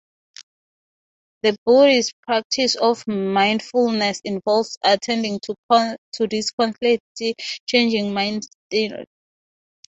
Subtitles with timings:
[1.43, 5.95] The Buddhist practice of mindfulness involves attending to
[6.27, 6.97] this constantly
[7.67, 9.05] changing mind-stream.